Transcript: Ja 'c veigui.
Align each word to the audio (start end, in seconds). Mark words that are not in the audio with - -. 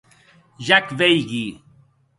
Ja 0.67 0.77
'c 0.81 0.89
veigui. 0.99 1.45